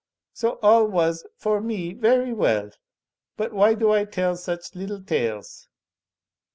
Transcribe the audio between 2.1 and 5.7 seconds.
well. But why do I tell such little tales?"